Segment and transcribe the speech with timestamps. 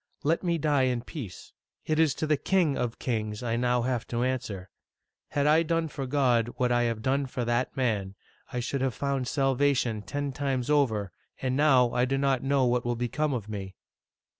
[0.23, 1.53] Let me die in peace.
[1.85, 4.71] It is to the King of Kings I now have to answer.
[5.27, 8.15] Had I done for God what I have done for that man,
[8.51, 12.83] I should have found salvation ten times over, and now I do not know what
[12.83, 13.75] will become of me